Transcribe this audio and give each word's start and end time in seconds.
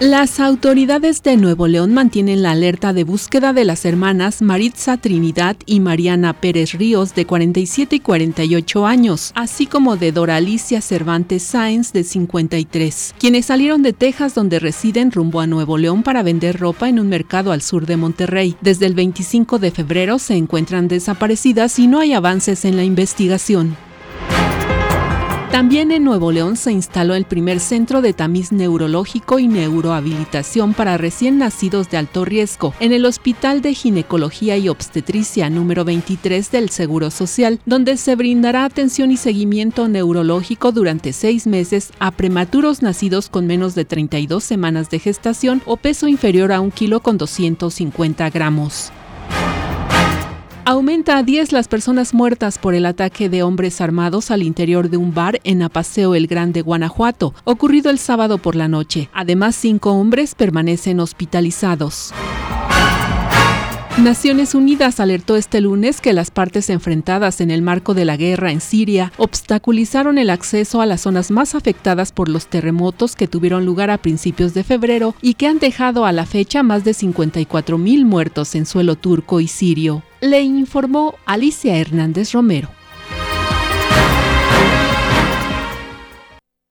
Las 0.00 0.40
autoridades 0.40 1.22
de 1.22 1.38
Nuevo 1.38 1.68
León 1.68 1.94
mantienen 1.94 2.42
la 2.42 2.50
alerta 2.50 2.92
de 2.92 3.02
búsqueda 3.02 3.54
de 3.54 3.64
las 3.64 3.86
hermanas 3.86 4.42
Maritza 4.42 4.98
Trinidad 4.98 5.56
y 5.64 5.80
Mariana 5.80 6.34
Pérez 6.34 6.74
Ríos 6.74 7.14
de 7.14 7.24
47 7.24 7.96
y 7.96 8.00
48 8.00 8.86
años, 8.86 9.32
así 9.34 9.64
como 9.64 9.96
de 9.96 10.12
Dora 10.12 10.36
Alicia 10.36 10.82
Cervantes 10.82 11.44
Sáenz 11.44 11.94
de 11.94 12.04
53, 12.04 13.14
quienes 13.18 13.46
salieron 13.46 13.80
de 13.80 13.94
Texas 13.94 14.34
donde 14.34 14.58
residen 14.58 15.12
rumbo 15.12 15.40
a 15.40 15.46
Nuevo 15.46 15.78
León 15.78 16.02
para 16.02 16.22
vender 16.22 16.60
ropa 16.60 16.90
en 16.90 17.00
un 17.00 17.08
mercado 17.08 17.50
al 17.50 17.62
sur 17.62 17.86
de 17.86 17.96
Monterrey. 17.96 18.54
Desde 18.60 18.84
el 18.84 18.92
25 18.92 19.58
de 19.58 19.70
febrero 19.70 20.18
se 20.18 20.34
encuentran 20.34 20.88
desaparecidas 20.88 21.78
y 21.78 21.86
no 21.86 22.00
hay 22.00 22.12
avances 22.12 22.66
en 22.66 22.76
la 22.76 22.84
investigación. 22.84 23.85
También 25.50 25.92
en 25.92 26.04
Nuevo 26.04 26.32
León 26.32 26.56
se 26.56 26.72
instaló 26.72 27.14
el 27.14 27.24
primer 27.24 27.60
centro 27.60 28.02
de 28.02 28.12
tamiz 28.12 28.52
neurológico 28.52 29.38
y 29.38 29.46
neurohabilitación 29.46 30.74
para 30.74 30.98
recién 30.98 31.38
nacidos 31.38 31.88
de 31.88 31.96
alto 31.96 32.24
riesgo 32.24 32.74
en 32.80 32.92
el 32.92 33.06
Hospital 33.06 33.62
de 33.62 33.72
Ginecología 33.72 34.58
y 34.58 34.68
Obstetricia 34.68 35.48
número 35.48 35.84
23 35.84 36.50
del 36.50 36.68
Seguro 36.68 37.10
Social, 37.10 37.60
donde 37.64 37.96
se 37.96 38.16
brindará 38.16 38.64
atención 38.64 39.10
y 39.12 39.16
seguimiento 39.16 39.88
neurológico 39.88 40.72
durante 40.72 41.12
seis 41.12 41.46
meses 41.46 41.92
a 42.00 42.10
prematuros 42.10 42.82
nacidos 42.82 43.30
con 43.30 43.46
menos 43.46 43.74
de 43.74 43.84
32 43.84 44.42
semanas 44.42 44.90
de 44.90 44.98
gestación 44.98 45.62
o 45.64 45.76
peso 45.76 46.08
inferior 46.08 46.52
a 46.52 46.60
un 46.60 46.72
kilo 46.72 47.00
con 47.00 47.18
250 47.18 48.28
gramos. 48.30 48.92
Aumenta 50.68 51.16
a 51.18 51.22
10 51.22 51.52
las 51.52 51.68
personas 51.68 52.12
muertas 52.12 52.58
por 52.58 52.74
el 52.74 52.86
ataque 52.86 53.28
de 53.28 53.44
hombres 53.44 53.80
armados 53.80 54.32
al 54.32 54.42
interior 54.42 54.90
de 54.90 54.96
un 54.96 55.14
bar 55.14 55.38
en 55.44 55.62
Apaseo 55.62 56.16
el 56.16 56.26
Grande, 56.26 56.60
Guanajuato, 56.60 57.34
ocurrido 57.44 57.88
el 57.88 58.00
sábado 58.00 58.38
por 58.38 58.56
la 58.56 58.66
noche. 58.66 59.08
Además, 59.12 59.54
cinco 59.54 59.92
hombres 59.92 60.34
permanecen 60.34 60.98
hospitalizados. 60.98 62.12
Naciones 63.98 64.54
Unidas 64.54 65.00
alertó 65.00 65.36
este 65.36 65.62
lunes 65.62 66.02
que 66.02 66.12
las 66.12 66.30
partes 66.30 66.68
enfrentadas 66.68 67.40
en 67.40 67.50
el 67.50 67.62
marco 67.62 67.94
de 67.94 68.04
la 68.04 68.18
guerra 68.18 68.52
en 68.52 68.60
Siria 68.60 69.10
obstaculizaron 69.16 70.18
el 70.18 70.28
acceso 70.28 70.82
a 70.82 70.86
las 70.86 71.00
zonas 71.00 71.30
más 71.30 71.54
afectadas 71.54 72.12
por 72.12 72.28
los 72.28 72.46
terremotos 72.46 73.16
que 73.16 73.26
tuvieron 73.26 73.64
lugar 73.64 73.88
a 73.88 73.96
principios 73.96 74.52
de 74.52 74.64
febrero 74.64 75.14
y 75.22 75.32
que 75.32 75.46
han 75.46 75.58
dejado 75.58 76.04
a 76.04 76.12
la 76.12 76.26
fecha 76.26 76.62
más 76.62 76.84
de 76.84 76.92
54 76.92 77.78
mil 77.78 78.04
muertos 78.04 78.54
en 78.54 78.66
suelo 78.66 78.96
turco 78.96 79.40
y 79.40 79.48
sirio. 79.48 80.02
Le 80.20 80.42
informó 80.42 81.14
Alicia 81.24 81.78
Hernández 81.78 82.32
Romero. 82.32 82.68